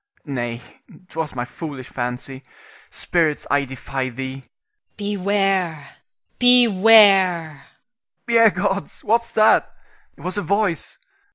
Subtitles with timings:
[0.25, 0.63] Nay,
[1.09, 2.41] 'twas my foolish fancy.
[2.89, 4.45] Spirits, I defy thee!
[4.97, 4.97] Ione.
[5.29, 5.89] Beware!
[6.39, 7.67] Beware!
[8.27, 8.43] Rienzi.
[8.43, 9.71] Ye gods, what's that?
[10.17, 10.97] It was a voice.